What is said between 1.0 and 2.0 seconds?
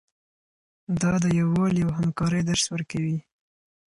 دا د یووالي او